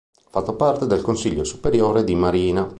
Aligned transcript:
Ha 0.17 0.29
fatto 0.31 0.55
parte 0.55 0.87
del 0.87 1.03
Consiglio 1.03 1.43
superiore 1.43 2.03
di 2.03 2.15
marina. 2.15 2.67